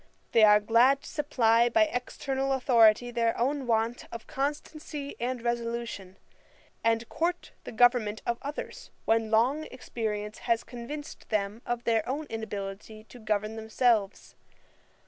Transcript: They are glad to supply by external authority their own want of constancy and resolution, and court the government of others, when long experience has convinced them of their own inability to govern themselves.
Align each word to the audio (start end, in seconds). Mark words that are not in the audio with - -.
They 0.31 0.43
are 0.43 0.59
glad 0.59 1.03
to 1.03 1.07
supply 1.07 1.69
by 1.69 1.83
external 1.83 2.53
authority 2.53 3.11
their 3.11 3.37
own 3.37 3.67
want 3.67 4.05
of 4.11 4.25
constancy 4.25 5.15
and 5.19 5.43
resolution, 5.43 6.17
and 6.83 7.07
court 7.07 7.51
the 7.65 7.71
government 7.71 8.23
of 8.25 8.39
others, 8.41 8.89
when 9.05 9.29
long 9.29 9.65
experience 9.65 10.39
has 10.49 10.63
convinced 10.63 11.29
them 11.29 11.61
of 11.67 11.83
their 11.83 12.01
own 12.09 12.25
inability 12.31 13.03
to 13.09 13.19
govern 13.19 13.55
themselves. 13.57 14.33